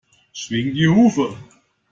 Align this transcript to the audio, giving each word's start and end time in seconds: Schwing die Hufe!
Schwing 0.33 0.73
die 0.73 0.87
Hufe! 0.87 1.37